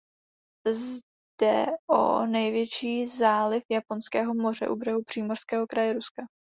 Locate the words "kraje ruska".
5.67-6.23